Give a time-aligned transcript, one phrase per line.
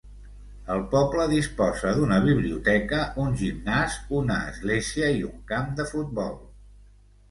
[0.75, 6.39] El poble disposa d'una biblioteca, un gimnàs, una església i un camp de futbol.